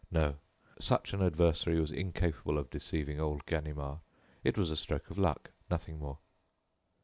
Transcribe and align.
No, 0.09 0.37
such 0.79 1.13
an 1.13 1.21
adversary 1.21 1.79
was 1.79 1.91
incapable 1.91 2.57
of 2.57 2.71
deceiving 2.71 3.19
old 3.19 3.45
Ganimard. 3.45 3.99
It 4.43 4.57
was 4.57 4.71
a 4.71 4.75
stroke 4.75 5.11
of 5.11 5.19
luck 5.19 5.51
nothing 5.69 5.99
more. 5.99 6.17